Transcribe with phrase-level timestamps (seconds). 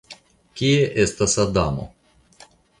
[0.61, 1.89] Kie estas Adamo?